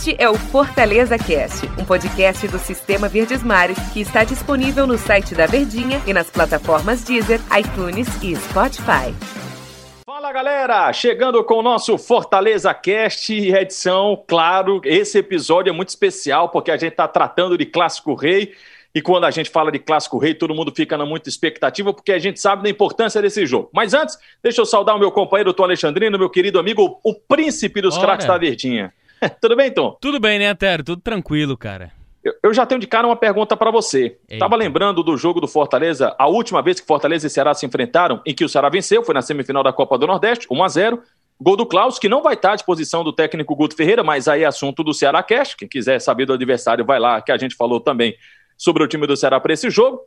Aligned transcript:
Este 0.00 0.16
é 0.18 0.30
o 0.30 0.34
Fortaleza 0.34 1.18
Cast, 1.18 1.66
um 1.78 1.84
podcast 1.84 2.48
do 2.48 2.58
Sistema 2.58 3.06
Verdes 3.06 3.42
Mares 3.42 3.78
que 3.92 4.00
está 4.00 4.24
disponível 4.24 4.86
no 4.86 4.96
site 4.96 5.34
da 5.34 5.44
Verdinha 5.44 6.00
e 6.06 6.14
nas 6.14 6.30
plataformas 6.30 7.04
Deezer, 7.04 7.38
iTunes 7.54 8.08
e 8.22 8.34
Spotify. 8.34 9.14
Fala 10.06 10.32
galera, 10.32 10.90
chegando 10.94 11.44
com 11.44 11.56
o 11.56 11.62
nosso 11.62 11.98
Fortaleza 11.98 12.72
Cast, 12.72 13.30
edição, 13.30 14.24
claro, 14.26 14.80
esse 14.86 15.18
episódio 15.18 15.68
é 15.68 15.74
muito 15.74 15.90
especial 15.90 16.48
porque 16.48 16.70
a 16.70 16.78
gente 16.78 16.92
está 16.92 17.06
tratando 17.06 17.58
de 17.58 17.66
Clássico 17.66 18.14
Rei 18.14 18.54
e 18.94 19.02
quando 19.02 19.24
a 19.24 19.30
gente 19.30 19.50
fala 19.50 19.70
de 19.70 19.78
Clássico 19.78 20.16
Rei, 20.16 20.32
todo 20.32 20.54
mundo 20.54 20.72
fica 20.74 20.96
na 20.96 21.04
muita 21.04 21.28
expectativa 21.28 21.92
porque 21.92 22.12
a 22.12 22.18
gente 22.18 22.40
sabe 22.40 22.62
da 22.62 22.70
importância 22.70 23.20
desse 23.20 23.44
jogo. 23.44 23.68
Mas 23.70 23.92
antes, 23.92 24.16
deixa 24.42 24.62
eu 24.62 24.66
saudar 24.66 24.96
o 24.96 24.98
meu 24.98 25.12
companheiro 25.12 25.52
Tom 25.52 25.64
Alexandrino, 25.64 26.18
meu 26.18 26.30
querido 26.30 26.58
amigo, 26.58 26.98
o 27.04 27.14
príncipe 27.14 27.82
dos 27.82 27.98
craques 27.98 28.26
da 28.26 28.38
Verdinha. 28.38 28.94
Tudo 29.40 29.56
bem, 29.56 29.70
Tom? 29.70 29.96
Tudo 30.00 30.20
bem, 30.20 30.38
né, 30.38 30.48
Antero? 30.48 30.82
Tudo 30.82 31.02
tranquilo, 31.02 31.56
cara. 31.56 31.92
Eu, 32.42 32.52
já 32.52 32.66
tenho 32.66 32.80
de 32.80 32.86
cara 32.86 33.06
uma 33.06 33.16
pergunta 33.16 33.56
para 33.56 33.70
você. 33.70 34.18
Eita. 34.28 34.38
Tava 34.38 34.54
lembrando 34.54 35.02
do 35.02 35.16
jogo 35.16 35.40
do 35.40 35.48
Fortaleza, 35.48 36.14
a 36.18 36.28
última 36.28 36.60
vez 36.60 36.78
que 36.78 36.86
Fortaleza 36.86 37.26
e 37.26 37.30
Ceará 37.30 37.54
se 37.54 37.64
enfrentaram, 37.64 38.20
em 38.26 38.34
que 38.34 38.44
o 38.44 38.48
Ceará 38.48 38.68
venceu, 38.68 39.02
foi 39.02 39.14
na 39.14 39.22
semifinal 39.22 39.62
da 39.62 39.72
Copa 39.72 39.96
do 39.96 40.06
Nordeste, 40.06 40.46
1 40.50 40.62
a 40.62 40.68
0 40.68 41.02
Gol 41.42 41.56
do 41.56 41.64
Klaus, 41.64 41.98
que 41.98 42.06
não 42.06 42.22
vai 42.22 42.34
estar 42.34 42.52
à 42.52 42.54
disposição 42.54 43.02
do 43.02 43.14
técnico 43.14 43.56
Guto 43.56 43.74
Ferreira, 43.74 44.04
mas 44.04 44.28
aí 44.28 44.42
é 44.42 44.46
assunto 44.46 44.84
do 44.84 44.92
Ceará 44.92 45.22
Cash. 45.22 45.54
Quem 45.54 45.66
quiser 45.66 45.98
saber 45.98 46.26
do 46.26 46.34
adversário, 46.34 46.84
vai 46.84 47.00
lá, 47.00 47.22
que 47.22 47.32
a 47.32 47.38
gente 47.38 47.56
falou 47.56 47.80
também 47.80 48.14
sobre 48.58 48.84
o 48.84 48.86
time 48.86 49.06
do 49.06 49.16
Ceará 49.16 49.40
para 49.40 49.54
esse 49.54 49.70
jogo. 49.70 50.02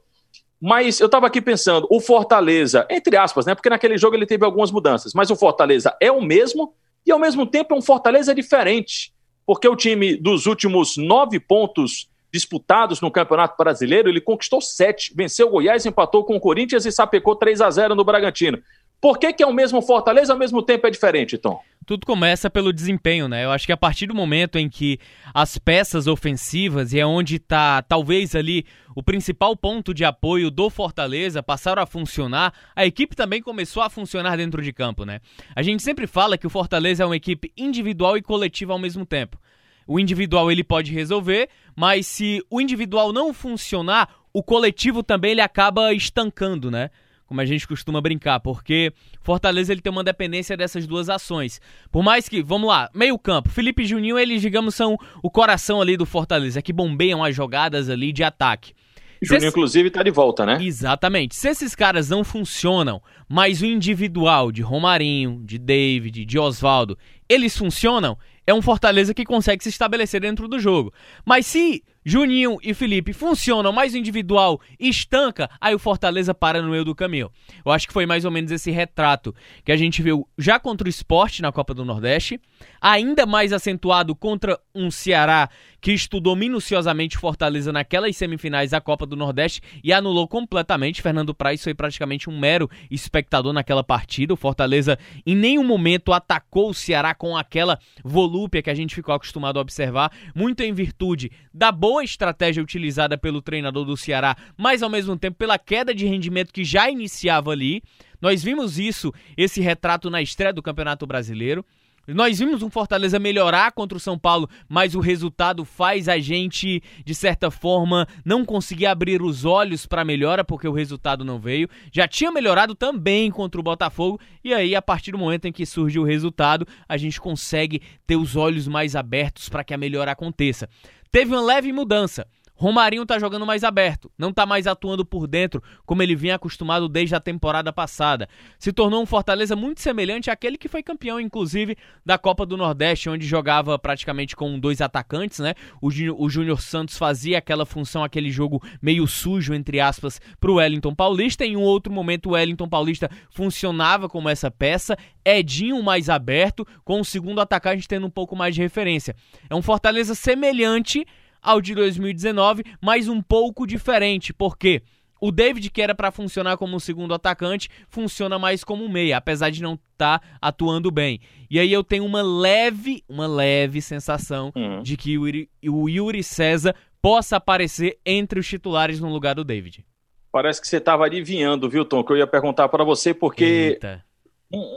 Mas 0.62 1.00
eu 1.00 1.08
estava 1.08 1.26
aqui 1.26 1.42
pensando, 1.42 1.88
o 1.90 2.00
Fortaleza, 2.00 2.86
entre 2.88 3.18
aspas, 3.18 3.48
né? 3.48 3.56
Porque 3.56 3.68
naquele 3.68 3.98
jogo 3.98 4.16
ele 4.16 4.28
teve 4.28 4.46
algumas 4.46 4.72
mudanças, 4.72 5.12
mas 5.16 5.32
o 5.32 5.36
Fortaleza 5.36 5.98
é 6.00 6.12
o 6.12 6.22
mesmo 6.22 6.76
e 7.06 7.12
ao 7.12 7.20
mesmo 7.20 7.46
tempo 7.46 7.74
é 7.74 7.78
um 7.78 7.82
Fortaleza 7.82 8.34
diferente 8.34 9.14
porque 9.46 9.68
o 9.68 9.76
time 9.76 10.16
dos 10.16 10.46
últimos 10.46 10.98
nove 10.98 11.40
pontos 11.40 12.10
disputados 12.32 13.00
no 13.00 13.12
Campeonato 13.12 13.56
Brasileiro, 13.58 14.10
ele 14.10 14.20
conquistou 14.20 14.60
sete, 14.60 15.14
venceu 15.16 15.48
o 15.48 15.52
Goiás, 15.52 15.86
empatou 15.86 16.24
com 16.24 16.36
o 16.36 16.40
Corinthians 16.40 16.86
e 16.86 16.92
sapecou 16.92 17.36
3 17.36 17.62
a 17.62 17.70
0 17.70 17.94
no 17.94 18.04
Bragantino. 18.04 18.60
Por 19.00 19.20
que, 19.20 19.34
que 19.34 19.44
é 19.44 19.46
o 19.46 19.54
mesmo 19.54 19.82
Fortaleza, 19.82 20.34
ao 20.34 20.40
mesmo 20.40 20.64
tempo 20.64 20.88
é 20.88 20.90
diferente, 20.90 21.38
Tom? 21.38 21.62
Tudo 21.86 22.06
começa 22.06 22.50
pelo 22.50 22.72
desempenho, 22.72 23.28
né? 23.28 23.46
Eu 23.46 23.52
acho 23.52 23.66
que 23.66 23.72
a 23.72 23.78
partir 23.78 24.08
do 24.08 24.16
momento 24.16 24.58
em 24.58 24.70
que 24.70 25.00
as 25.34 25.58
peças 25.58 26.08
ofensivas, 26.08 26.94
e 26.94 27.00
é 27.00 27.06
onde 27.06 27.36
está 27.36 27.82
talvez 27.82 28.36
ali 28.36 28.66
o 28.96 29.02
principal 29.02 29.56
ponto 29.56 29.94
de 29.94 30.06
apoio 30.06 30.52
do 30.52 30.70
Fortaleza, 30.70 31.42
passaram 31.42 31.82
a 31.82 31.86
funcionar, 31.86 32.54
a 32.76 32.86
equipe 32.86 33.16
também 33.16 33.42
começou 33.42 33.82
a 33.82 33.90
funcionar 33.90 34.38
dentro 34.38 34.62
de 34.62 34.72
campo, 34.72 35.06
né? 35.06 35.20
A 35.56 35.62
gente 35.62 35.82
sempre 35.84 36.08
fala 36.08 36.38
que 36.38 36.48
o 36.48 36.50
Fortaleza 36.50 37.04
é 37.04 37.06
uma 37.06 37.16
equipe 37.16 37.52
individual 37.58 38.18
e 38.18 38.22
coletiva 38.22 38.74
ao 38.74 38.80
mesmo 38.80 39.06
tempo. 39.06 39.38
O 39.86 40.00
individual 40.00 40.52
ele 40.52 40.64
pode 40.64 40.94
resolver, 40.94 41.50
mas 41.76 42.08
se 42.08 42.42
o 42.50 42.62
individual 42.62 43.12
não 43.12 43.34
funcionar, 43.34 44.10
o 44.32 44.42
coletivo 44.42 45.04
também 45.04 45.32
ele 45.32 45.42
acaba 45.42 45.94
estancando, 45.94 46.72
né? 46.72 46.90
Como 47.34 47.42
a 47.42 47.46
gente 47.46 47.68
costuma 47.68 48.00
brincar, 48.00 48.40
porque 48.40 48.94
Fortaleza 49.24 49.74
ele 49.74 49.82
tem 49.82 49.92
uma 49.92 50.04
dependência 50.04 50.56
dessas 50.56 50.86
duas 50.86 51.10
ações. 51.10 51.60
Por 51.92 52.04
mais 52.04 52.30
que, 52.30 52.44
vamos 52.44 52.70
lá, 52.70 52.92
meio 52.94 53.18
campo, 53.18 53.50
Felipe 53.50 53.82
e 53.82 53.86
Juninho, 53.88 54.20
eles, 54.20 54.40
digamos, 54.40 54.76
são 54.76 54.96
o 55.24 55.32
coração 55.32 55.82
ali 55.82 55.98
do 55.98 56.06
Fortaleza, 56.06 56.62
que 56.62 56.72
bombeiam 56.72 57.24
as 57.24 57.36
jogadas 57.36 57.90
ali 57.90 58.14
de 58.14 58.24
ataque. 58.24 58.74
Juninho, 59.20 59.48
esse... 59.48 59.48
inclusive, 59.48 59.90
tá 59.90 60.04
de 60.04 60.12
volta, 60.12 60.46
né? 60.46 60.60
Exatamente. 60.62 61.36
Se 61.36 61.50
esses 61.50 61.74
caras 61.74 62.08
não 62.08 62.24
funcionam, 62.24 63.02
mas 63.28 63.64
o 63.64 63.66
individual 63.66 64.52
de 64.52 64.62
Romarinho, 64.62 65.42
de 65.44 65.58
David, 65.58 66.26
de 66.26 66.38
Oswaldo, 66.38 66.96
eles 67.28 67.58
funcionam, 67.58 68.16
é 68.46 68.54
um 68.54 68.62
Fortaleza 68.62 69.12
que 69.12 69.26
consegue 69.26 69.64
se 69.64 69.70
estabelecer 69.70 70.22
dentro 70.22 70.48
do 70.48 70.60
jogo. 70.60 70.94
Mas 71.26 71.48
se 71.48 71.84
Juninho 72.06 72.58
e 72.62 72.74
Felipe 72.74 73.14
funcionam 73.14 73.72
mais 73.72 73.96
individual 73.96 74.60
estanca, 74.80 75.50
aí 75.60 75.74
o 75.74 75.80
Fortaleza 75.80 76.34
para 76.34 76.62
no 76.62 76.70
meio 76.70 76.84
do 76.84 76.96
caminho. 76.96 77.32
Eu 77.66 77.72
acho 77.72 77.88
que 77.88 77.94
foi 77.94 78.06
mais 78.06 78.26
ou 78.26 78.32
menos 78.32 78.52
esse 78.52 78.72
retrato 78.72 79.34
que 79.64 79.72
a 79.72 79.78
gente 79.78 80.02
viu 80.02 80.28
já 80.38 80.60
contra 80.60 80.88
o 80.88 80.90
esporte 80.90 81.42
na 81.42 81.52
Copa 81.52 81.74
do 81.74 81.86
Nordeste, 81.86 82.40
ainda 82.82 83.26
mais 83.26 83.54
acentuado 83.54 84.16
contra 84.16 84.60
um 84.76 84.92
Ceará 84.92 85.50
que 85.84 85.92
estudou 85.92 86.34
minuciosamente 86.34 87.18
Fortaleza 87.18 87.70
naquelas 87.74 88.16
semifinais 88.16 88.72
da 88.72 88.80
Copa 88.80 89.06
do 89.06 89.18
Nordeste 89.18 89.62
e 89.84 89.92
anulou 89.92 90.26
completamente. 90.30 91.02
Fernando 91.02 91.36
Praz 91.36 91.62
foi 91.62 91.74
praticamente 91.74 92.30
um 92.30 92.40
mero 92.40 92.70
espectador 92.90 93.52
naquela 93.52 93.84
partida. 93.84 94.34
O 94.34 94.38
Fortaleza 94.38 94.98
em 95.26 95.36
nenhum 95.36 95.64
momento 95.66 96.14
atacou 96.14 96.70
o 96.70 96.74
Ceará 96.74 97.14
com 97.14 97.36
aquela 97.36 97.78
volúpia 98.02 98.62
que 98.62 98.70
a 98.70 98.74
gente 98.74 98.96
ficou 98.96 99.14
acostumado 99.14 99.60
a 99.60 99.62
observar, 99.62 100.10
muito 100.34 100.62
em 100.64 100.72
virtude 100.74 101.30
da 101.54 101.70
boa 101.70 102.02
estratégia 102.02 102.64
utilizada 102.64 103.18
pelo 103.18 103.42
treinador 103.42 103.84
do 103.84 103.98
Ceará, 103.98 104.38
mas 104.56 104.82
ao 104.82 104.90
mesmo 104.90 105.18
tempo 105.18 105.36
pela 105.36 105.60
queda 105.60 105.94
de 105.94 106.06
rendimento 106.06 106.54
que 106.54 106.64
já 106.64 106.90
iniciava 106.90 107.52
ali. 107.52 107.84
Nós 108.22 108.42
vimos 108.42 108.80
isso, 108.80 109.14
esse 109.36 109.60
retrato 109.60 110.10
na 110.10 110.22
estreia 110.22 110.54
do 110.54 110.64
Campeonato 110.64 111.06
Brasileiro. 111.06 111.66
Nós 112.06 112.40
vimos 112.40 112.62
um 112.62 112.70
Fortaleza 112.70 113.18
melhorar 113.18 113.72
contra 113.72 113.98
o 113.98 114.02
São 114.02 114.20
Paulo, 114.20 114.50
mas 114.68 114.94
o 114.94 115.00
resultado 115.00 115.64
faz 115.64 116.10
a 116.10 116.20
gente, 116.20 116.84
de 117.06 117.16
certa 117.16 117.50
forma, 117.50 118.06
não 118.26 118.44
conseguir 118.44 118.88
abrir 118.88 119.22
os 119.22 119.46
olhos 119.46 119.86
para 119.86 120.04
melhora, 120.04 120.44
porque 120.44 120.68
o 120.68 120.74
resultado 120.74 121.24
não 121.24 121.40
veio. 121.40 121.70
Já 121.94 122.06
tinha 122.06 122.30
melhorado 122.30 122.76
também 122.76 123.32
contra 123.32 123.58
o 123.58 123.64
Botafogo, 123.64 124.20
e 124.44 124.54
aí, 124.54 124.76
a 124.76 124.82
partir 124.82 125.14
do 125.14 125.18
momento 125.18 125.46
em 125.46 125.52
que 125.54 125.66
surge 125.66 125.98
o 125.98 126.04
resultado, 126.04 126.68
a 126.90 126.98
gente 126.98 127.22
consegue 127.22 127.82
ter 128.06 128.18
os 128.18 128.36
olhos 128.36 128.68
mais 128.68 128.98
abertos 128.98 129.48
para 129.48 129.64
que 129.64 129.74
a 129.74 129.78
melhora 129.78 130.12
aconteça. 130.12 130.68
Teve 131.10 131.34
uma 131.34 131.42
leve 131.42 131.72
mudança. 131.72 132.28
Romarinho 132.56 133.06
tá 133.06 133.18
jogando 133.18 133.46
mais 133.46 133.64
aberto, 133.64 134.12
não 134.18 134.32
tá 134.32 134.46
mais 134.46 134.68
atuando 134.68 135.04
por 135.04 135.28
dentro 135.28 135.62
como 135.86 136.04
ele 136.04 136.16
vinha 136.16 136.36
acostumado 136.36 136.88
desde 136.88 137.16
a 137.16 137.20
temporada 137.20 137.74
passada. 137.74 138.30
Se 138.60 138.72
tornou 138.72 139.02
um 139.02 139.06
Fortaleza 139.06 139.56
muito 139.56 139.82
semelhante 139.82 140.30
àquele 140.30 140.58
que 140.58 140.68
foi 140.68 140.84
campeão, 140.84 141.20
inclusive, 141.20 141.76
da 142.06 142.18
Copa 142.18 142.46
do 142.46 142.56
Nordeste, 142.56 143.10
onde 143.10 143.26
jogava 143.26 143.78
praticamente 143.78 144.36
com 144.36 144.60
dois 144.60 144.82
atacantes, 144.82 145.40
né? 145.40 145.56
O, 145.82 145.90
Júnior 146.30 146.62
Santos 146.62 146.98
fazia 146.98 147.38
aquela 147.38 147.66
função, 147.66 148.04
aquele 148.04 148.32
jogo 148.32 148.62
meio 148.82 149.08
sujo, 149.08 149.54
entre 149.54 149.80
aspas, 149.80 150.22
pro 150.40 150.56
Wellington 150.56 150.94
Paulista. 150.94 151.46
Em 151.46 151.58
um 151.58 151.62
outro 151.62 151.92
momento, 151.92 152.30
o 152.30 152.34
Wellington 152.34 152.70
Paulista 152.70 153.10
funcionava 153.30 154.08
como 154.08 154.30
essa 154.30 154.50
peça. 154.50 154.98
Edinho 155.26 155.82
mais 155.82 156.10
aberto, 156.10 156.66
com 156.84 157.00
o 157.00 157.06
segundo 157.06 157.42
atacante 157.42 157.88
tendo 157.88 158.06
um 158.06 158.10
pouco 158.10 158.36
mais 158.36 158.54
de 158.54 158.62
referência. 158.62 159.16
É 159.50 159.56
um 159.56 159.62
Fortaleza 159.62 160.16
semelhante 160.16 161.06
ao 161.44 161.62
de 161.62 161.76
2019, 161.76 162.64
mas 162.82 163.08
um 163.08 163.22
pouco 163.22 163.68
diferente, 163.68 164.34
porque 164.34 164.82
o 165.26 165.32
David, 165.32 165.70
que 165.70 165.82
era 165.82 165.96
para 165.96 166.12
funcionar 166.12 166.58
como 166.58 166.76
um 166.76 166.80
segundo 166.80 167.14
atacante, 167.14 167.70
funciona 167.88 168.38
mais 168.38 168.62
como 168.62 168.84
um 168.84 168.90
meia, 168.90 169.16
apesar 169.16 169.52
de 169.52 169.64
não 169.64 169.76
estar 169.76 170.20
tá 170.20 170.28
atuando 170.42 170.92
bem. 170.92 171.22
E 171.50 171.58
aí 171.60 171.72
eu 171.72 171.82
tenho 171.82 172.04
uma 172.04 172.22
leve, 172.22 173.06
uma 173.08 173.26
leve 173.26 173.82
sensação 173.82 174.52
uhum. 174.54 174.82
de 174.82 174.98
que 174.98 175.18
o 175.18 175.26
Yuri, 175.26 175.50
o 175.66 175.88
Yuri 175.88 176.22
César 176.22 176.76
possa 177.02 177.38
aparecer 177.38 178.00
entre 178.06 178.38
os 178.38 178.46
titulares 178.46 179.00
no 179.00 179.08
lugar 179.08 179.36
do 179.36 179.46
David. 179.46 179.86
Parece 180.30 180.60
que 180.60 180.68
você 180.68 180.76
estava 180.76 181.06
adivinhando, 181.06 181.70
viu, 181.70 181.86
Tom, 181.86 182.04
que 182.04 182.12
eu 182.12 182.18
ia 182.18 182.28
perguntar 182.28 182.68
para 182.68 182.84
você, 182.84 183.14
porque 183.14 183.46
Eita. 183.46 184.04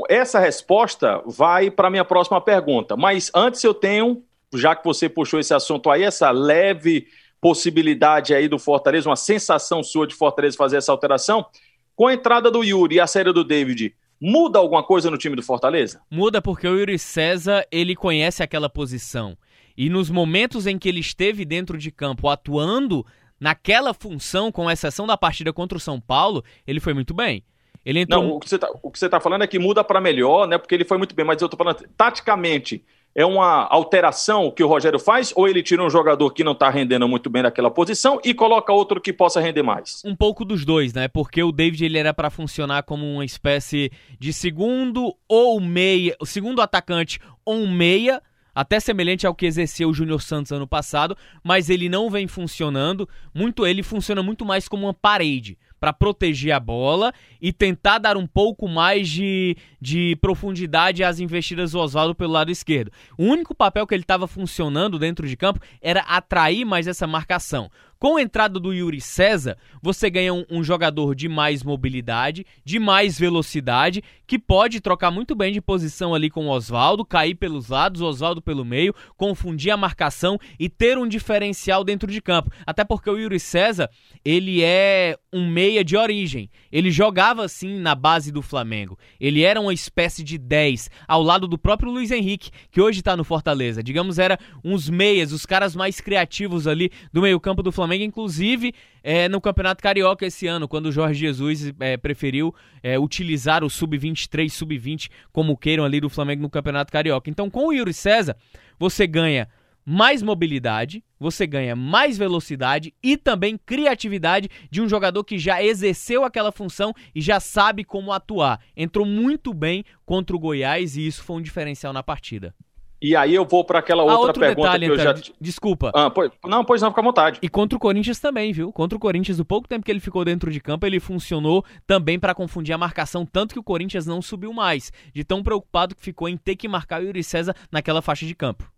essa 0.08 0.38
resposta 0.38 1.22
vai 1.26 1.72
para 1.72 1.90
minha 1.90 2.04
próxima 2.04 2.40
pergunta. 2.40 2.96
Mas 2.96 3.32
antes 3.34 3.64
eu 3.64 3.74
tenho 3.74 4.22
já 4.54 4.74
que 4.74 4.84
você 4.84 5.08
puxou 5.08 5.40
esse 5.40 5.54
assunto 5.54 5.90
aí, 5.90 6.02
essa 6.02 6.30
leve 6.30 7.06
possibilidade 7.40 8.34
aí 8.34 8.48
do 8.48 8.58
Fortaleza, 8.58 9.08
uma 9.08 9.16
sensação 9.16 9.82
sua 9.82 10.06
de 10.06 10.14
Fortaleza 10.14 10.56
fazer 10.56 10.76
essa 10.78 10.92
alteração, 10.92 11.46
com 11.94 12.06
a 12.06 12.14
entrada 12.14 12.50
do 12.50 12.62
Yuri 12.64 12.96
e 12.96 13.00
a 13.00 13.06
saída 13.06 13.32
do 13.32 13.44
David, 13.44 13.94
muda 14.20 14.58
alguma 14.58 14.82
coisa 14.82 15.10
no 15.10 15.18
time 15.18 15.36
do 15.36 15.42
Fortaleza? 15.42 16.00
Muda 16.10 16.42
porque 16.42 16.66
o 16.66 16.78
Yuri 16.78 16.98
César, 16.98 17.66
ele 17.70 17.94
conhece 17.94 18.42
aquela 18.42 18.68
posição. 18.68 19.36
E 19.76 19.90
nos 19.90 20.10
momentos 20.10 20.66
em 20.66 20.78
que 20.78 20.88
ele 20.88 21.00
esteve 21.00 21.44
dentro 21.44 21.76
de 21.76 21.90
campo 21.90 22.28
atuando 22.28 23.04
naquela 23.38 23.92
função, 23.92 24.50
com 24.50 24.70
exceção 24.70 25.06
da 25.06 25.16
partida 25.16 25.52
contra 25.52 25.76
o 25.76 25.80
São 25.80 26.00
Paulo, 26.00 26.42
ele 26.66 26.80
foi 26.80 26.94
muito 26.94 27.12
bem. 27.12 27.44
Ele 27.84 28.00
entrou... 28.00 28.22
Não, 28.22 28.30
o 28.30 28.40
que 28.40 28.48
você 28.48 28.56
está 28.56 29.08
tá 29.10 29.20
falando 29.20 29.44
é 29.44 29.46
que 29.46 29.58
muda 29.58 29.84
para 29.84 30.00
melhor, 30.00 30.48
né? 30.48 30.58
Porque 30.58 30.74
ele 30.74 30.84
foi 30.84 30.98
muito 30.98 31.14
bem, 31.14 31.24
mas 31.24 31.40
eu 31.40 31.46
estou 31.46 31.58
falando 31.58 31.86
taticamente 31.96 32.84
é 33.16 33.24
uma 33.24 33.66
alteração 33.70 34.50
que 34.50 34.62
o 34.62 34.68
Rogério 34.68 34.98
faz 34.98 35.32
ou 35.34 35.48
ele 35.48 35.62
tira 35.62 35.82
um 35.82 35.88
jogador 35.88 36.30
que 36.32 36.44
não 36.44 36.52
está 36.52 36.68
rendendo 36.68 37.08
muito 37.08 37.30
bem 37.30 37.42
naquela 37.42 37.70
posição 37.70 38.20
e 38.22 38.34
coloca 38.34 38.70
outro 38.74 39.00
que 39.00 39.10
possa 39.10 39.40
render 39.40 39.62
mais? 39.62 40.02
Um 40.04 40.14
pouco 40.14 40.44
dos 40.44 40.66
dois, 40.66 40.92
né? 40.92 41.08
Porque 41.08 41.42
o 41.42 41.50
David 41.50 41.86
ele 41.86 41.96
era 41.96 42.12
para 42.12 42.28
funcionar 42.28 42.82
como 42.82 43.10
uma 43.10 43.24
espécie 43.24 43.90
de 44.20 44.34
segundo 44.34 45.16
ou 45.26 45.58
meia, 45.58 46.14
segundo 46.26 46.60
atacante 46.60 47.18
ou 47.42 47.54
um 47.56 47.70
meia 47.70 48.22
até 48.54 48.78
semelhante 48.80 49.26
ao 49.26 49.34
que 49.34 49.46
exerceu 49.46 49.88
o 49.88 49.94
Júnior 49.94 50.20
Santos 50.20 50.52
ano 50.52 50.66
passado, 50.66 51.16
mas 51.42 51.70
ele 51.70 51.88
não 51.88 52.10
vem 52.10 52.26
funcionando. 52.26 53.08
Muito 53.34 53.66
ele 53.66 53.82
funciona 53.82 54.22
muito 54.22 54.44
mais 54.44 54.68
como 54.68 54.86
uma 54.86 54.94
parede, 54.94 55.58
para 55.78 55.92
proteger 55.92 56.52
a 56.52 56.60
bola 56.60 57.12
e 57.40 57.52
tentar 57.52 57.98
dar 57.98 58.16
um 58.16 58.26
pouco 58.26 58.68
mais 58.68 59.08
de, 59.08 59.56
de 59.80 60.16
profundidade 60.20 61.04
às 61.04 61.20
investidas 61.20 61.72
do 61.72 61.78
Oswaldo 61.78 62.14
pelo 62.14 62.32
lado 62.32 62.50
esquerdo. 62.50 62.90
O 63.18 63.24
único 63.24 63.54
papel 63.54 63.86
que 63.86 63.94
ele 63.94 64.02
estava 64.02 64.26
funcionando 64.26 64.98
dentro 64.98 65.26
de 65.28 65.36
campo 65.36 65.60
era 65.80 66.00
atrair 66.00 66.64
mais 66.64 66.86
essa 66.86 67.06
marcação. 67.06 67.70
Com 67.98 68.18
a 68.18 68.22
entrada 68.22 68.60
do 68.60 68.74
Yuri 68.74 69.00
César, 69.00 69.56
você 69.80 70.10
ganha 70.10 70.34
um, 70.34 70.44
um, 70.50 70.62
jogador 70.62 71.14
de 71.14 71.30
mais 71.30 71.62
mobilidade, 71.62 72.44
de 72.62 72.78
mais 72.78 73.18
velocidade, 73.18 74.02
que 74.26 74.38
pode 74.38 74.82
trocar 74.82 75.10
muito 75.10 75.34
bem 75.34 75.50
de 75.50 75.62
posição 75.62 76.14
ali 76.14 76.28
com 76.28 76.46
o 76.46 76.50
Oswaldo, 76.50 77.06
cair 77.06 77.34
pelos 77.34 77.68
lados, 77.70 78.02
o 78.02 78.04
Oswaldo 78.04 78.42
pelo 78.42 78.66
meio, 78.66 78.94
confundir 79.16 79.70
a 79.70 79.78
marcação 79.78 80.38
e 80.60 80.68
ter 80.68 80.98
um 80.98 81.08
diferencial 81.08 81.82
dentro 81.82 82.10
de 82.10 82.20
campo. 82.20 82.50
Até 82.66 82.84
porque 82.84 83.08
o 83.08 83.16
Yuri 83.16 83.40
César, 83.40 83.88
ele 84.22 84.62
é 84.62 85.16
um 85.32 85.48
meia 85.48 85.82
de 85.82 85.96
origem. 85.96 86.50
Ele 86.70 86.90
jogava 86.90 87.44
assim 87.44 87.78
na 87.78 87.94
base 87.94 88.30
do 88.30 88.42
Flamengo. 88.42 88.98
Ele 89.18 89.42
era 89.42 89.60
uma 89.60 89.72
espécie 89.72 90.22
de 90.22 90.36
10 90.36 90.90
ao 91.08 91.22
lado 91.22 91.48
do 91.48 91.56
próprio 91.56 91.90
Luiz 91.90 92.10
Henrique, 92.10 92.50
que 92.70 92.80
hoje 92.80 92.98
está 92.98 93.16
no 93.16 93.24
Fortaleza. 93.24 93.82
Digamos, 93.82 94.18
era 94.18 94.38
uns 94.62 94.90
meias, 94.90 95.32
os 95.32 95.46
caras 95.46 95.74
mais 95.74 95.98
criativos 95.98 96.66
ali 96.66 96.90
do 97.10 97.22
meio-campo 97.22 97.62
do 97.62 97.72
Flamengo 97.72 97.85
Flamengo, 97.86 98.04
inclusive 98.04 98.74
é, 99.02 99.28
no 99.28 99.40
Campeonato 99.40 99.82
Carioca 99.82 100.26
esse 100.26 100.46
ano, 100.46 100.66
quando 100.66 100.86
o 100.86 100.92
Jorge 100.92 101.20
Jesus 101.20 101.72
é, 101.78 101.96
preferiu 101.96 102.54
é, 102.82 102.98
utilizar 102.98 103.62
o 103.62 103.70
sub-23, 103.70 104.50
sub-20, 104.50 105.08
como 105.32 105.56
queiram 105.56 105.84
ali 105.84 106.00
do 106.00 106.10
Flamengo 106.10 106.42
no 106.42 106.50
Campeonato 106.50 106.92
Carioca. 106.92 107.30
Então, 107.30 107.48
com 107.48 107.68
o 107.68 107.72
Yuri 107.72 107.94
César, 107.94 108.36
você 108.78 109.06
ganha 109.06 109.48
mais 109.84 110.20
mobilidade, 110.20 111.04
você 111.18 111.46
ganha 111.46 111.76
mais 111.76 112.18
velocidade 112.18 112.92
e 113.00 113.16
também 113.16 113.56
criatividade 113.56 114.48
de 114.68 114.82
um 114.82 114.88
jogador 114.88 115.22
que 115.22 115.38
já 115.38 115.62
exerceu 115.62 116.24
aquela 116.24 116.50
função 116.50 116.92
e 117.14 117.20
já 117.20 117.38
sabe 117.38 117.84
como 117.84 118.10
atuar. 118.10 118.60
Entrou 118.76 119.06
muito 119.06 119.54
bem 119.54 119.84
contra 120.04 120.34
o 120.34 120.40
Goiás 120.40 120.96
e 120.96 121.06
isso 121.06 121.22
foi 121.22 121.36
um 121.36 121.42
diferencial 121.42 121.92
na 121.92 122.02
partida. 122.02 122.52
E 123.00 123.14
aí 123.14 123.34
eu 123.34 123.44
vou 123.44 123.62
para 123.62 123.78
aquela 123.78 124.02
outra 124.02 124.32
pergunta 124.32 124.78
detalhe, 124.78 124.86
que 124.86 124.92
eu 124.92 124.98
já. 124.98 125.14
Desculpa. 125.40 125.92
Ah, 125.94 126.10
pois... 126.10 126.30
Não, 126.44 126.64
pois 126.64 126.80
não, 126.80 126.90
fica 126.90 127.00
à 127.00 127.04
vontade. 127.04 127.38
E 127.42 127.48
contra 127.48 127.76
o 127.76 127.80
Corinthians 127.80 128.18
também, 128.18 128.52
viu? 128.52 128.72
Contra 128.72 128.96
o 128.96 129.00
Corinthians, 129.00 129.38
o 129.38 129.44
pouco 129.44 129.68
tempo 129.68 129.84
que 129.84 129.90
ele 129.90 130.00
ficou 130.00 130.24
dentro 130.24 130.50
de 130.50 130.60
campo, 130.60 130.86
ele 130.86 130.98
funcionou 130.98 131.64
também 131.86 132.18
para 132.18 132.34
confundir 132.34 132.74
a 132.74 132.78
marcação, 132.78 133.26
tanto 133.26 133.52
que 133.52 133.58
o 133.58 133.62
Corinthians 133.62 134.06
não 134.06 134.22
subiu 134.22 134.52
mais, 134.52 134.90
de 135.12 135.22
tão 135.24 135.42
preocupado 135.42 135.94
que 135.94 136.02
ficou 136.02 136.28
em 136.28 136.36
ter 136.36 136.56
que 136.56 136.66
marcar 136.66 137.02
o 137.02 137.04
Yuri 137.04 137.22
César 137.22 137.54
naquela 137.70 138.00
faixa 138.00 138.24
de 138.24 138.34
campo. 138.34 138.70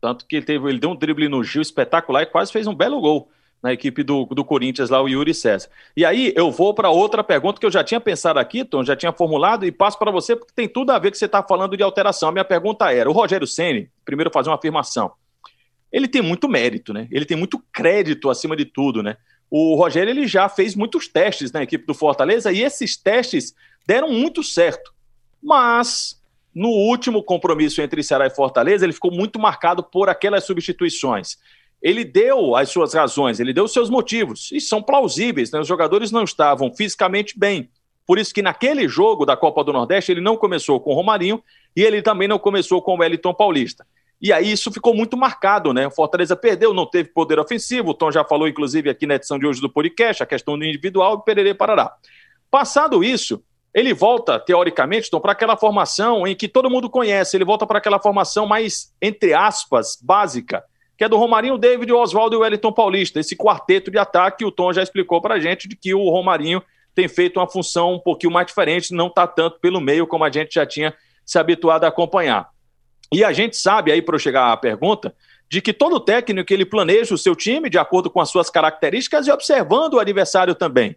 Tanto 0.00 0.26
que 0.26 0.36
ele, 0.36 0.46
teve, 0.46 0.68
ele 0.68 0.78
deu 0.78 0.90
um 0.90 0.96
drible 0.96 1.28
no 1.28 1.42
Gil 1.42 1.62
espetacular 1.62 2.22
e 2.22 2.26
quase 2.26 2.52
fez 2.52 2.66
um 2.66 2.74
belo 2.74 3.00
gol 3.00 3.28
na 3.62 3.72
equipe 3.72 4.02
do, 4.02 4.24
do 4.26 4.44
Corinthians 4.44 4.90
lá, 4.90 5.02
o 5.02 5.08
Yuri 5.08 5.34
César. 5.34 5.68
E 5.96 6.04
aí 6.04 6.32
eu 6.36 6.50
vou 6.50 6.74
para 6.74 6.90
outra 6.90 7.24
pergunta 7.24 7.58
que 7.58 7.66
eu 7.66 7.70
já 7.70 7.82
tinha 7.82 8.00
pensado 8.00 8.38
aqui, 8.38 8.64
Tom, 8.64 8.84
já 8.84 8.94
tinha 8.94 9.12
formulado 9.12 9.64
e 9.64 9.72
passo 9.72 9.98
para 9.98 10.10
você 10.10 10.36
porque 10.36 10.52
tem 10.54 10.68
tudo 10.68 10.90
a 10.92 10.98
ver 10.98 11.10
que 11.10 11.18
você 11.18 11.24
está 11.26 11.42
falando 11.42 11.76
de 11.76 11.82
alteração. 11.82 12.28
A 12.28 12.32
minha 12.32 12.44
pergunta 12.44 12.92
era: 12.92 13.08
o 13.08 13.12
Rogério 13.12 13.46
Ceni, 13.46 13.90
primeiro 14.04 14.30
fazer 14.30 14.50
uma 14.50 14.56
afirmação. 14.56 15.12
Ele 15.90 16.06
tem 16.06 16.22
muito 16.22 16.48
mérito, 16.48 16.92
né? 16.92 17.08
Ele 17.10 17.24
tem 17.24 17.36
muito 17.36 17.62
crédito 17.72 18.28
acima 18.28 18.56
de 18.56 18.64
tudo, 18.64 19.02
né? 19.02 19.16
O 19.50 19.76
Rogério 19.76 20.10
ele 20.10 20.26
já 20.26 20.48
fez 20.48 20.74
muitos 20.74 21.08
testes 21.08 21.52
na 21.52 21.62
equipe 21.62 21.86
do 21.86 21.94
Fortaleza 21.94 22.52
e 22.52 22.62
esses 22.62 22.96
testes 22.96 23.54
deram 23.86 24.12
muito 24.12 24.42
certo. 24.42 24.92
Mas 25.42 26.20
no 26.54 26.68
último 26.68 27.22
compromisso 27.22 27.80
entre 27.80 28.02
Ceará 28.02 28.26
e 28.26 28.30
Fortaleza, 28.30 28.84
ele 28.84 28.92
ficou 28.92 29.12
muito 29.12 29.38
marcado 29.38 29.82
por 29.82 30.08
aquelas 30.08 30.44
substituições 30.44 31.38
ele 31.82 32.04
deu 32.04 32.56
as 32.56 32.70
suas 32.70 32.94
razões, 32.94 33.38
ele 33.38 33.52
deu 33.52 33.64
os 33.64 33.72
seus 33.72 33.90
motivos, 33.90 34.50
e 34.52 34.60
são 34.60 34.82
plausíveis, 34.82 35.50
né? 35.50 35.60
os 35.60 35.68
jogadores 35.68 36.10
não 36.10 36.24
estavam 36.24 36.72
fisicamente 36.74 37.38
bem. 37.38 37.68
Por 38.06 38.18
isso 38.18 38.32
que 38.32 38.40
naquele 38.40 38.86
jogo 38.88 39.26
da 39.26 39.36
Copa 39.36 39.64
do 39.64 39.72
Nordeste 39.72 40.12
ele 40.12 40.20
não 40.20 40.36
começou 40.36 40.80
com 40.80 40.92
o 40.92 40.94
Romarinho 40.94 41.42
e 41.74 41.82
ele 41.82 42.00
também 42.00 42.28
não 42.28 42.38
começou 42.38 42.80
com 42.80 42.94
o 42.94 42.98
Wellington 42.98 43.34
Paulista. 43.34 43.84
E 44.22 44.32
aí 44.32 44.50
isso 44.50 44.72
ficou 44.72 44.94
muito 44.94 45.16
marcado, 45.16 45.74
né? 45.74 45.86
O 45.86 45.90
Fortaleza 45.90 46.34
perdeu, 46.34 46.72
não 46.72 46.86
teve 46.86 47.10
poder 47.10 47.38
ofensivo. 47.38 47.90
O 47.90 47.94
Tom 47.94 48.10
já 48.10 48.24
falou, 48.24 48.48
inclusive, 48.48 48.88
aqui 48.88 49.06
na 49.06 49.16
edição 49.16 49.38
de 49.38 49.46
hoje 49.46 49.60
do 49.60 49.68
podcast, 49.68 50.22
a 50.22 50.26
questão 50.26 50.56
do 50.56 50.64
individual 50.64 51.18
e 51.20 51.24
Pererê 51.24 51.52
Parará. 51.52 51.92
Passado 52.50 53.04
isso, 53.04 53.42
ele 53.74 53.92
volta, 53.92 54.38
teoricamente, 54.38 55.10
para 55.20 55.32
aquela 55.32 55.56
formação 55.56 56.26
em 56.26 56.34
que 56.34 56.48
todo 56.48 56.70
mundo 56.70 56.88
conhece. 56.88 57.36
Ele 57.36 57.44
volta 57.44 57.66
para 57.66 57.78
aquela 57.78 57.98
formação 57.98 58.46
mais, 58.46 58.94
entre 59.02 59.34
aspas, 59.34 59.98
básica 60.00 60.64
que 60.96 61.04
é 61.04 61.08
do 61.08 61.16
Romarinho, 61.16 61.58
David, 61.58 61.92
Oswaldo 61.92 62.36
e 62.36 62.38
Wellington 62.38 62.72
Paulista. 62.72 63.20
Esse 63.20 63.36
quarteto 63.36 63.90
de 63.90 63.98
ataque, 63.98 64.44
o 64.44 64.50
Tom 64.50 64.72
já 64.72 64.82
explicou 64.82 65.20
para 65.20 65.34
a 65.34 65.40
gente 65.40 65.68
de 65.68 65.76
que 65.76 65.94
o 65.94 66.08
Romarinho 66.08 66.62
tem 66.94 67.06
feito 67.06 67.38
uma 67.38 67.48
função 67.48 67.94
um 67.94 67.98
pouquinho 67.98 68.32
mais 68.32 68.46
diferente, 68.46 68.94
não 68.94 69.08
está 69.08 69.26
tanto 69.26 69.60
pelo 69.60 69.80
meio 69.80 70.06
como 70.06 70.24
a 70.24 70.30
gente 70.30 70.54
já 70.54 70.64
tinha 70.64 70.94
se 71.24 71.38
habituado 71.38 71.84
a 71.84 71.88
acompanhar. 71.88 72.48
E 73.12 73.22
a 73.22 73.32
gente 73.32 73.56
sabe, 73.56 73.92
aí 73.92 74.00
para 74.00 74.14
eu 74.14 74.18
chegar 74.18 74.50
à 74.50 74.56
pergunta, 74.56 75.14
de 75.48 75.60
que 75.60 75.72
todo 75.72 76.00
técnico 76.00 76.52
ele 76.52 76.64
planeja 76.64 77.14
o 77.14 77.18
seu 77.18 77.36
time 77.36 77.68
de 77.68 77.78
acordo 77.78 78.10
com 78.10 78.20
as 78.20 78.30
suas 78.30 78.48
características 78.48 79.26
e 79.26 79.30
observando 79.30 79.94
o 79.94 80.00
adversário 80.00 80.54
também. 80.54 80.96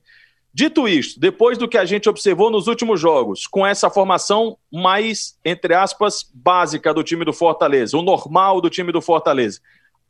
Dito 0.52 0.88
isto, 0.88 1.19
depois 1.19 1.57
do 1.57 1.68
que 1.68 1.78
a 1.78 1.86
gente 1.86 2.10
observou 2.10 2.50
nos 2.50 2.68
últimos 2.68 3.00
jogos, 3.00 3.45
com 3.45 3.66
essa 3.66 3.90
formação 3.90 4.57
mais, 4.72 5.38
entre 5.45 5.75
aspas, 5.75 6.28
básica 6.34 6.92
do 6.94 7.04
time 7.04 7.24
do 7.24 7.31
Fortaleza, 7.31 7.95
o 7.95 8.02
normal 8.02 8.60
do 8.60 8.69
time 8.69 8.92
do 8.92 9.02
Fortaleza, 9.02 9.60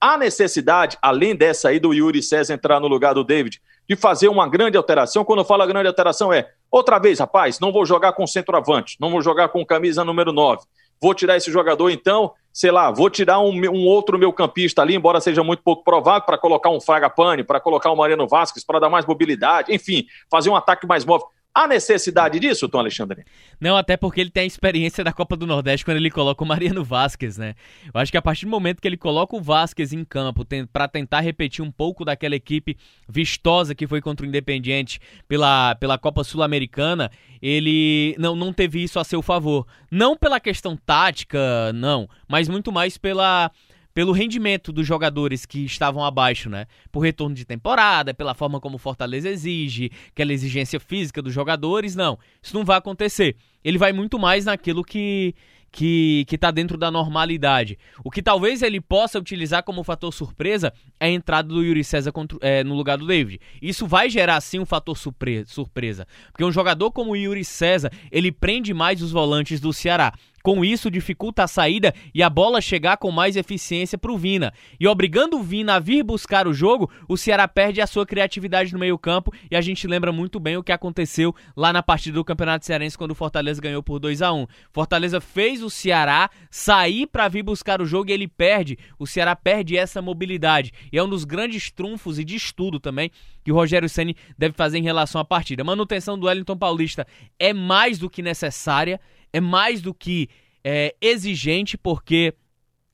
Há 0.02 0.18
necessidade, 0.18 0.98
além 1.02 1.36
dessa 1.36 1.70
aí 1.70 1.80
do 1.80 1.94
Yuri 1.94 2.24
César 2.24 2.54
entrar 2.54 2.80
no 2.80 2.88
lugar 2.88 3.14
do 3.14 3.24
David, 3.24 3.62
de 3.88 3.96
fazer 3.96 4.30
uma 4.30 4.48
grande 4.48 4.78
alteração. 4.78 5.26
Quando 5.26 5.40
eu 5.40 5.46
falo 5.46 5.66
grande 5.68 5.88
alteração, 5.88 6.32
é 6.32 6.48
outra 6.72 7.00
vez, 7.00 7.20
rapaz, 7.20 7.60
não 7.60 7.72
vou 7.72 7.86
jogar 7.86 8.14
com 8.14 8.26
centroavante, 8.26 8.96
não 9.00 9.10
vou 9.10 9.22
jogar 9.22 9.50
com 9.50 9.66
camisa 9.66 10.06
número 10.06 10.32
9. 10.32 10.62
Vou 11.02 11.14
tirar 11.14 11.38
esse 11.38 11.52
jogador, 11.52 11.90
então, 11.90 12.34
sei 12.54 12.72
lá, 12.72 12.92
vou 12.92 13.10
tirar 13.10 13.40
um, 13.40 13.52
um 13.52 13.86
outro 13.88 14.18
meu 14.20 14.32
campista 14.32 14.82
ali, 14.82 14.96
embora 14.96 15.20
seja 15.20 15.44
muito 15.44 15.64
pouco 15.64 15.84
provável, 15.84 16.26
para 16.26 16.38
colocar 16.38 16.70
um 16.70 16.80
Fragapane, 16.80 17.44
para 17.44 17.60
colocar 17.60 17.92
um 17.92 17.96
Mariano 17.96 18.28
Vasquez, 18.28 18.64
para 18.64 18.80
dar 18.80 18.90
mais 18.90 19.06
mobilidade, 19.06 19.74
enfim, 19.74 20.06
fazer 20.30 20.50
um 20.50 20.56
ataque 20.56 20.86
mais 20.86 21.04
móvel. 21.04 21.28
Há 21.54 21.68
necessidade 21.68 22.40
disso, 22.40 22.70
Tom 22.70 22.80
Alexandre? 22.80 23.26
Não, 23.60 23.76
até 23.76 23.98
porque 23.98 24.22
ele 24.22 24.30
tem 24.30 24.44
a 24.44 24.46
experiência 24.46 25.04
da 25.04 25.12
Copa 25.12 25.36
do 25.36 25.48
Nordeste 25.48 25.84
quando 25.84 25.98
ele 25.98 26.12
coloca 26.12 26.44
o 26.44 26.48
Mariano 26.48 26.84
Vasquez, 26.84 27.38
né? 27.38 27.56
Eu 27.92 28.00
acho 28.00 28.12
que 28.12 28.18
a 28.18 28.22
partir 28.22 28.46
do 28.46 28.52
momento 28.52 28.80
que 28.80 28.88
ele 28.88 28.96
coloca 28.96 29.36
o 29.36 29.42
Vasquez 29.42 29.92
em 29.92 30.06
campo 30.06 30.46
para 30.72 30.88
tentar 30.88 31.22
repetir 31.22 31.64
um 31.64 31.72
pouco 31.72 32.06
daquela 32.06 32.36
equipe 32.36 32.78
vistosa 33.08 33.74
que 33.74 33.88
foi 33.88 34.00
contra 34.00 34.26
o 34.26 34.30
Independiente 34.30 35.00
pela, 35.28 35.74
pela 35.76 35.98
Copa 35.98 36.24
Sul-Americana, 36.24 37.12
ele 37.42 38.16
não, 38.20 38.36
não 38.36 38.54
teve 38.54 38.84
isso 38.84 39.00
a 39.00 39.04
seu 39.04 39.22
favor. 39.22 39.66
Não 39.90 40.16
pela 40.16 40.40
questão 40.40 40.78
tática, 40.78 41.74
não, 41.74 42.08
mas 42.28 42.48
muito 42.48 42.72
mais 42.72 42.98
pela 42.98 43.52
pelo 44.00 44.14
rendimento 44.14 44.72
dos 44.72 44.88
jogadores 44.88 45.46
que 45.46 45.66
estavam 45.66 46.06
abaixo, 46.06 46.50
né? 46.50 46.68
Por 46.90 47.02
retorno 47.02 47.36
de 47.36 47.44
temporada, 47.44 48.14
pela 48.14 48.34
forma 48.34 48.58
como 48.58 48.78
o 48.78 48.80
Fortaleza 48.80 49.28
exige, 49.28 49.92
aquela 50.10 50.32
exigência 50.32 50.80
física 50.80 51.22
dos 51.22 51.34
jogadores, 51.34 51.98
não. 51.98 52.18
Isso 52.42 52.56
não 52.56 52.64
vai 52.64 52.78
acontecer. 52.78 53.36
Ele 53.62 53.78
vai 53.78 53.92
muito 53.92 54.18
mais 54.18 54.46
naquilo 54.46 54.86
que 54.86 55.36
que 55.72 56.26
está 56.32 56.50
dentro 56.50 56.78
da 56.78 56.90
normalidade. 56.90 57.78
O 58.04 58.10
que 58.10 58.24
talvez 58.24 58.64
ele 58.64 58.82
possa 58.82 59.20
utilizar 59.20 59.64
como 59.64 59.84
fator 59.84 60.12
surpresa 60.12 60.74
é 61.00 61.06
a 61.06 61.10
entrada 61.10 61.48
do 61.48 61.64
Yuri 61.64 61.84
César 61.84 62.12
contra, 62.12 62.38
é, 62.42 62.64
no 62.64 62.74
lugar 62.76 62.98
do 62.98 63.06
David. 63.06 63.40
Isso 63.62 63.86
vai 63.86 64.10
gerar 64.10 64.42
sim 64.42 64.60
um 64.60 64.66
fator 64.66 64.98
surpresa, 64.98 66.08
porque 66.32 66.44
um 66.44 66.52
jogador 66.52 66.92
como 66.92 67.12
o 67.12 67.16
Yuri 67.16 67.46
César 67.46 67.92
ele 68.12 68.32
prende 68.32 68.74
mais 68.74 69.02
os 69.02 69.12
volantes 69.12 69.60
do 69.60 69.72
Ceará. 69.72 70.14
Com 70.44 70.64
isso, 70.64 70.90
dificulta 70.90 71.44
a 71.44 71.48
saída 71.48 71.94
e 72.14 72.24
a 72.24 72.30
bola 72.30 72.62
chegar 72.62 72.98
com 72.98 73.12
mais 73.12 73.36
eficiência 73.36 73.98
para 73.98 74.12
o 74.12 74.18
Vina. 74.18 74.54
E 74.80 74.88
obrigando 74.88 75.38
o 75.38 75.44
Vina 75.44 75.76
a 75.76 75.80
vir 75.80 76.04
buscar 76.04 76.48
o 76.48 76.54
jogo, 76.54 76.90
o 77.08 77.18
Ceará 77.18 77.48
perde 77.48 77.82
a 77.82 77.88
sua 77.88 78.06
criatividade 78.06 78.74
no 78.74 78.80
meio-campo. 78.80 79.34
E 79.50 79.56
a 79.56 79.62
gente 79.62 79.88
lembra 79.88 80.12
muito 80.12 80.40
bem 80.40 80.58
o 80.58 80.64
que 80.64 80.72
aconteceu 80.72 81.36
lá 81.56 81.74
na 81.74 81.84
partida 81.84 82.16
do 82.16 82.26
Campeonato 82.26 82.66
Cearense 82.66 82.98
quando 82.98 83.12
o 83.12 83.16
Fortaleza 83.16 83.62
ganhou 83.62 83.84
por 83.84 84.00
2 84.00 84.22
a 84.22 84.34
1 84.34 84.48
Fortaleza 84.72 85.20
fez 85.20 85.62
o 85.62 85.70
Ceará 85.70 86.30
sair 86.50 87.08
para 87.08 87.28
vir 87.28 87.44
buscar 87.44 87.82
o 87.82 87.86
jogo 87.86 88.10
e 88.10 88.14
ele 88.14 88.28
perde. 88.28 88.78
O 88.98 89.06
Ceará 89.06 89.36
perde 89.36 89.78
essa 89.78 90.02
mobilidade. 90.02 90.72
E 90.92 90.98
é 90.98 91.04
um 91.04 91.10
dos 91.10 91.24
grandes 91.26 91.72
trunfos 91.72 92.20
e 92.20 92.24
de 92.24 92.36
estudo 92.36 92.80
também 92.80 93.12
que 93.44 93.52
o 93.52 93.56
Rogério 93.56 93.90
Ceni 93.90 94.16
deve 94.38 94.54
fazer 94.54 94.78
em 94.78 94.84
relação 94.84 95.20
à 95.20 95.26
partida. 95.26 95.64
A 95.64 95.66
manutenção 95.66 96.18
do 96.18 96.28
Wellington 96.28 96.58
Paulista 96.58 97.08
é 97.40 97.54
mais 97.54 97.98
do 97.98 98.10
que 98.10 98.22
necessária 98.22 99.00
é 99.32 99.40
mais 99.40 99.82
do 99.82 99.94
que 99.94 100.30
é, 100.64 100.96
exigente, 101.02 101.78
porque 101.78 102.34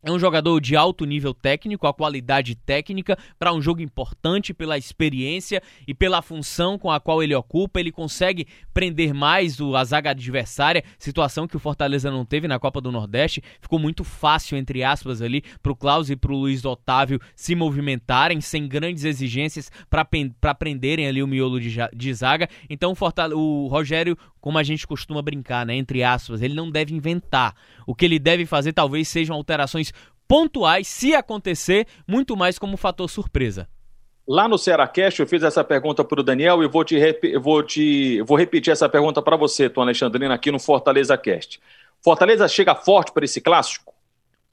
É 0.07 0.12
um 0.12 0.19
jogador 0.19 0.62
de 0.62 0.75
alto 0.75 1.03
nível 1.03 1.33
técnico, 1.33 1.88
a 1.88 1.93
qualidade 1.93 2.53
técnica 2.53 3.17
para 3.39 3.51
um 3.51 3.59
jogo 3.59 3.81
importante 3.81 4.53
pela 4.53 4.77
experiência 4.77 5.63
e 5.88 5.95
pela 5.95 6.21
função 6.21 6.77
com 6.77 6.91
a 6.91 7.00
qual 7.00 7.24
ele 7.24 7.33
ocupa. 7.33 7.79
Ele 7.79 7.91
consegue 7.91 8.45
prender 8.71 9.15
mais 9.15 9.57
a 9.59 9.83
zaga 9.83 10.12
adversária, 10.12 10.83
situação 11.00 11.47
que 11.47 11.57
o 11.57 11.59
Fortaleza 11.59 12.12
não 12.12 12.24
teve 12.24 12.47
na 12.47 12.59
Copa 12.59 12.79
do 12.79 12.91
Nordeste. 12.91 13.41
Ficou 13.59 13.79
muito 13.79 14.03
fácil, 14.03 14.55
entre 14.59 14.83
aspas, 14.83 15.24
ali 15.24 15.43
para 15.63 15.71
o 15.71 15.75
Klaus 15.75 16.12
e 16.12 16.15
para 16.15 16.31
o 16.31 16.38
Luiz 16.38 16.63
Otávio 16.63 17.19
se 17.35 17.55
movimentarem 17.55 18.39
sem 18.41 18.67
grandes 18.67 19.05
exigências 19.05 19.71
para 19.89 20.53
prenderem 20.53 21.07
ali 21.07 21.24
o 21.24 21.27
miolo 21.27 21.59
de, 21.59 21.75
de 21.95 22.13
zaga. 22.13 22.47
Então 22.69 22.93
o, 22.93 23.35
o 23.39 23.67
Rogério, 23.67 24.15
como 24.39 24.59
a 24.59 24.63
gente 24.63 24.85
costuma 24.85 25.24
brincar, 25.24 25.65
né, 25.65 25.74
entre 25.74 26.03
aspas, 26.03 26.43
ele 26.43 26.53
não 26.53 26.69
deve 26.69 26.93
inventar. 26.93 27.55
O 27.86 27.96
que 27.96 28.06
ele 28.06 28.20
deve 28.20 28.46
fazer 28.46 28.74
talvez 28.74 29.08
sejam 29.08 29.36
alterações 29.36 29.94
pontuais, 30.27 30.88
se 30.88 31.13
acontecer, 31.13 31.88
muito 32.08 32.36
mais 32.36 32.58
como 32.58 32.77
fator 32.77 33.10
surpresa. 33.10 33.68
Lá 34.27 34.48
no 34.48 34.58
Cearacast 34.58 35.20
eu 35.20 35.27
fiz 35.27 35.44
essa 35.44 35.63
pergunta 35.63 36.04
para 36.04 36.20
o 36.20 36.24
Daniel 36.24 36.63
e 36.63 36.68
vou 36.68 36.84
te, 36.84 37.00
vou 37.39 37.62
te 37.62 38.22
vou 38.24 38.38
repetir 38.38 38.74
essa 38.74 38.89
pergunta 38.89 39.22
para 39.22 39.38
você, 39.38 39.70
Tom 39.70 39.82
Alexandrina, 39.82 40.34
aqui 40.34 40.51
no 40.51 40.60
Fortaleza 40.60 41.15
Cast. 41.15 41.60
Fortaleza 42.04 42.48
chega 42.48 42.75
forte 42.75 43.12
para 43.12 43.25
esse 43.25 43.39
clássico? 43.39 43.95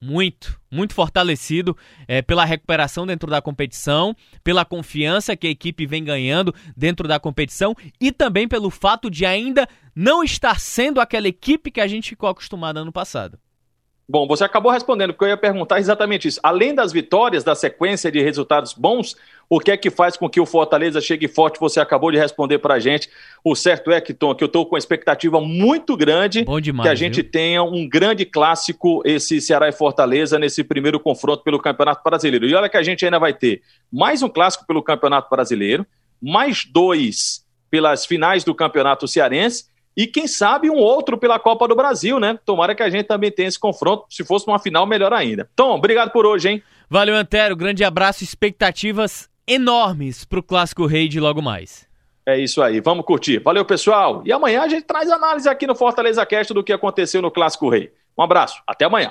Muito, 0.05 0.61
muito 0.69 0.95
fortalecido 0.95 1.77
é, 2.09 2.21
pela 2.21 2.45
recuperação 2.45 3.07
dentro 3.07 3.31
da 3.31 3.41
competição, 3.41 4.17
pela 4.43 4.65
confiança 4.65 5.37
que 5.37 5.47
a 5.47 5.51
equipe 5.51 5.87
vem 5.87 6.03
ganhando 6.03 6.53
dentro 6.77 7.07
da 7.07 7.21
competição 7.21 7.73
e 8.01 8.11
também 8.11 8.49
pelo 8.49 8.69
fato 8.69 9.09
de 9.09 9.25
ainda 9.25 9.69
não 9.95 10.25
estar 10.25 10.59
sendo 10.59 11.01
aquela 11.01 11.29
equipe 11.29 11.71
que 11.71 11.81
a 11.81 11.87
gente 11.87 12.09
ficou 12.09 12.29
acostumado 12.29 12.79
ano 12.79 12.91
passado. 12.91 13.39
Bom, 14.09 14.27
você 14.27 14.45
acabou 14.45 14.73
respondendo, 14.73 15.13
porque 15.13 15.25
eu 15.25 15.29
ia 15.29 15.37
perguntar 15.37 15.79
exatamente 15.79 16.27
isso. 16.27 16.41
Além 16.43 16.75
das 16.75 16.93
vitórias, 16.93 17.45
da 17.45 17.55
sequência 17.55 18.11
de 18.11 18.21
resultados 18.21 18.75
bons, 18.75 19.17
o 19.49 19.61
que 19.61 19.71
é 19.71 19.77
que 19.77 19.91
faz 19.91 20.17
com 20.17 20.29
que 20.29 20.41
o 20.41 20.47
Fortaleza 20.47 21.01
chegue 21.01 21.29
forte? 21.29 21.61
Você 21.61 21.79
acabou 21.79 22.11
de 22.11 22.19
responder 22.19 22.59
pra 22.59 22.79
gente. 22.79 23.09
O 23.45 23.55
certo 23.55 23.93
é 23.93 24.01
que, 24.01 24.13
Tom, 24.13 24.35
que 24.35 24.43
eu 24.43 24.47
estou 24.47 24.67
com 24.67 24.77
expectativa 24.77 25.41
muito 25.41 25.97
grande 25.97 26.45
demais, 26.61 26.87
que 26.87 26.93
a 26.93 26.95
gente 26.95 27.23
viu? 27.23 27.31
tenha 27.31 27.63
um 27.63 27.89
grande 27.89 28.25
clássico, 28.25 29.03
esse 29.05 29.41
Ceará 29.41 29.69
e 29.69 29.73
Fortaleza, 29.73 30.39
nesse 30.39 30.65
primeiro 30.65 30.99
confronto 30.99 31.45
pelo 31.45 31.61
Campeonato 31.61 32.03
Brasileiro. 32.03 32.47
E 32.47 32.55
olha 32.55 32.69
que 32.69 32.77
a 32.77 32.83
gente 32.83 33.05
ainda 33.05 33.19
vai 33.19 33.33
ter 33.33 33.63
mais 33.91 34.23
um 34.23 34.29
clássico 34.29 34.67
pelo 34.67 34.83
Campeonato 34.83 35.31
Brasileiro, 35.31 35.87
mais 36.21 36.65
dois 36.65 37.45
pelas 37.71 38.05
finais 38.05 38.45
do 38.45 38.55
Campeonato 38.55 39.07
Cearense 39.07 39.72
e 39.97 40.07
quem 40.07 40.27
sabe 40.27 40.71
um 40.71 40.77
outro 40.77 41.19
pela 41.19 41.39
Copa 41.39 41.69
do 41.69 41.77
Brasil, 41.77 42.19
né? 42.19 42.39
Tomara 42.45 42.75
que 42.75 42.83
a 42.83 42.91
gente 42.91 43.07
também 43.07 43.31
tenha 43.31 43.49
esse 43.49 43.59
confronto. 43.59 44.05
Se 44.09 44.25
fosse 44.25 44.47
uma 44.47 44.59
final, 44.59 44.87
melhor 44.87 45.13
ainda. 45.13 45.49
Tom, 45.55 45.77
obrigado 45.77 46.11
por 46.11 46.25
hoje, 46.25 46.49
hein? 46.49 46.63
Valeu, 46.89 47.15
Antero. 47.15 47.57
Grande 47.57 47.85
abraço. 47.85 48.25
Expectativas 48.25 49.29
enormes 49.47 50.25
pro 50.25 50.43
Clássico 50.43 50.87
Rei 50.87 51.09
de 51.09 51.21
logo 51.21 51.43
mais. 51.43 51.87
É 52.25 52.39
isso 52.39 52.63
aí, 52.63 52.81
vamos 52.81 53.05
curtir. 53.05 53.39
Valeu, 53.41 53.65
pessoal. 53.65 54.23
E 54.25 54.33
amanhã 54.33 54.63
a 54.63 54.69
gente 54.69 54.85
traz 54.85 55.11
análise 55.11 55.49
aqui 55.49 55.67
no 55.67 55.75
Fortaleza 55.75 56.25
Cast 56.25 56.55
do 56.55 56.63
que 56.63 56.73
aconteceu 56.73 57.21
no 57.21 57.31
Clássico 57.31 57.69
Rei. 57.69 57.93
Um 58.17 58.23
abraço, 58.23 58.63
até 58.67 58.85
amanhã. 58.85 59.11